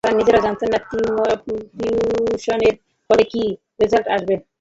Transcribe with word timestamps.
তারা 0.03 0.17
নিজেরাও 0.19 0.45
জানতেন 0.47 0.69
না 0.73 0.79
মিউটেশনের 1.77 2.75
ফলে 3.09 3.23
কী 3.31 3.43
রেজাল্ট 3.81 4.07
আসবে। 4.15 4.33